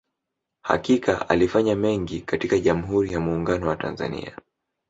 [0.61, 4.37] Hakika alifanya mengi katika Jamuhuri ya Muuungano wa Tanzania